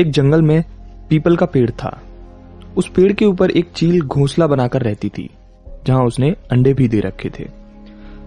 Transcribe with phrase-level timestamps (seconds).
[0.00, 0.64] एक जंगल में
[1.08, 2.02] पीपल का पेड़ था।
[2.76, 5.30] उस पेड़ के ऊपर एक चील घोंसला बनाकर रहती थी,
[5.86, 7.48] जहाँ उसने अंडे भी दे रखे थे।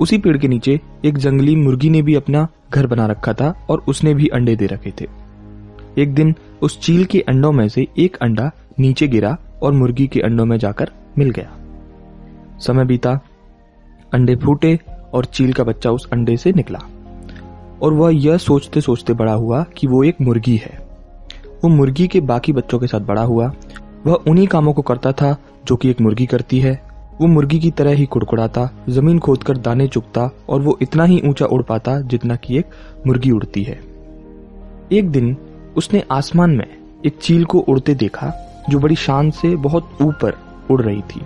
[0.00, 3.84] उसी पेड़ के नीचे एक जंगली मुर्गी ने भी अपना घर बना रखा था और
[3.88, 5.06] उसने भी अंडे दे रखे थे।
[5.98, 10.20] एक दिन उस चील के अंडों में से एक अंडा नीचे गिरा और मुर्गी के
[10.20, 11.52] अंडों में जाकर मिल गया।
[12.58, 13.20] समय बीता,
[14.14, 14.80] अंडे फूटे
[15.14, 16.78] और चील का बच्चा उस अंडे से निकला।
[17.82, 20.85] और वह यह सोचते सोचते बड़ा हुआ कि वो एक मुर्गी है।
[21.64, 23.52] वो मुर्गी के बाकी बच्चों के साथ बड़ा हुआ।
[24.06, 25.36] वह उन्हीं कामों को करता था
[25.66, 26.86] जो कि एक मुर्गी करती है।
[27.20, 31.46] वो मुर्गी की तरह ही कुड़कुड़ाता, ज़मीन खोदकर दाने चुगता और वो इतना ही ऊँचा
[31.46, 32.66] उड़ पाता जितना कि एक
[33.06, 33.80] मुर्गी उड़ती है।
[34.92, 35.36] एक दिन
[35.76, 36.66] उसने आसमान में
[37.06, 38.32] एक चील को उड़ते देखा,
[38.68, 40.34] जो बड़ी शान से बहुत ऊपर
[40.70, 41.22] उड़ रही थी।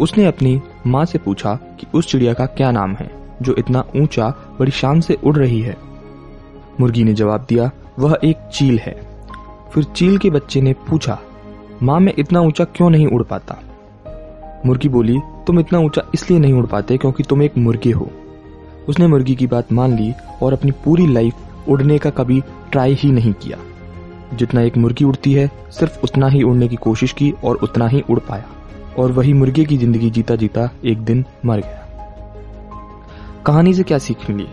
[0.00, 3.10] उसने अपनी माँ से पूछा कि उस चिड़िया का क्या नाम है,
[3.42, 5.76] जो इतना ऊँचा, बड़ी शान से उड़ रही है।
[6.80, 9.07] मुर्गी ने जवाब दिया, वह एक चील है।
[9.74, 11.18] फिर चील के बच्चे ने पूछा,
[11.82, 13.62] माँ, मैं इतना ऊँचा क्यों नहीं उड़ पाता?
[14.66, 18.10] मुर्गी बोली, तुम इतना ऊँचा इसलिए नहीं उड़ पाते क्योंकि तुम एक मुर्गे हो।
[18.88, 21.34] उसने मुर्गी की बात मान ली और अपनी पूरी लाइफ
[21.68, 22.42] उड़ने का कभी
[22.72, 23.58] ट्राई ही नहीं किया।
[24.34, 28.04] जितना एक मुर्गी उड़ती है, सिर्फ़ उतना ही उड़ने की कोशिश की और उतना ही
[28.10, 28.44] उड़ पाया।
[28.98, 31.84] और वही मुर्गे की ज़िंदगी जीता जीता एक दिन मर गया।
[33.46, 34.46] कहानी से क्या सीख मिली?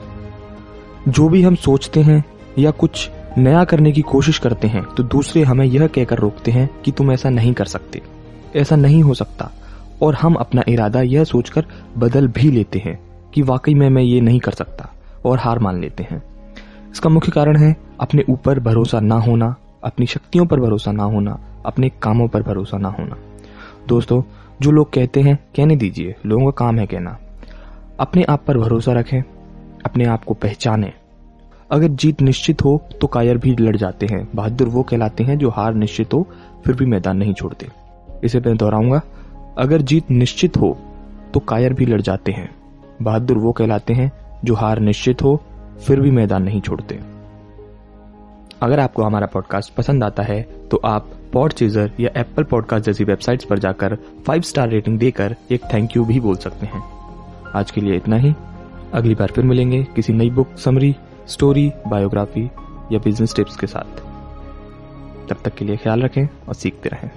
[1.07, 2.25] जो भी हम सोचते हैं
[2.57, 6.69] या कुछ नया करने की कोशिश करते हैं तो दूसरे हमें यह कहकर रोकते हैं
[6.85, 8.01] कि तुम ऐसा नहीं कर सकते।
[8.55, 9.51] ऐसा नहीं हो सकता।
[10.01, 11.65] और हम अपना इरादा यह सोचकर
[11.97, 12.99] बदल भी लेते हैं
[13.33, 14.89] कि वाकई में मैं ये नहीं कर सकता
[15.25, 16.23] और हार मान लेते हैं।
[16.91, 21.39] इसका मुख्य कारण है अपने ऊपर भरोसा ना होना, अपनी शक्तियों पर भरोसा ना होना,
[21.65, 23.15] अपने कामों पर भरोसा ना होना।
[23.87, 24.23] दोस्तों,
[24.61, 27.17] जो लोग कहते हैं, कहने दीजिए, लोगों का काम है कहना।
[27.99, 29.21] अपने आप पर भरोसा रखें,
[29.85, 30.93] अपने आप को पहचानें।
[31.69, 35.49] अगर जीत निश्चित हो तो कायर भी लड़ जाते हैं। बहादुर वो कहलाते हैं जो
[35.49, 36.27] हार निश्चित हो,
[36.65, 37.67] फिर भी मैदान नहीं छोड़ते।
[38.23, 39.01] इसे मैं दोहराऊँगा।
[39.57, 40.77] अगर जीत निश्चित हो
[41.33, 42.49] तो कायर भी लड़ जाते हैं।
[43.01, 44.11] बहादुर वो कहलाते हैं
[44.45, 45.41] जो हार निश्चित हो,
[45.79, 46.99] फिर भी मैदान नहीं छोड़ते।
[48.61, 53.03] अगर आपको हमारा पॉडकास्ट पसंद आता है तो आप पॉड चीजर या एप्पल पॉडकास्ट जैसी
[53.03, 56.83] वेबसाइट्स पर जाकर फाइव स्टार रेटिंग देकर एक थैंक यू भी बोल सकते हैं।
[57.55, 58.33] आज के लिए इतना ही।
[58.93, 60.95] अगली बार फिर मिलेंगे किसी नई बुक समरी
[61.27, 62.51] स्टोरी, बायोग्राफी
[62.91, 63.99] या बिज़नेस टिप्स के साथ।
[65.29, 67.11] तब तक के लिए ख्याल रखें और सीखते रहें।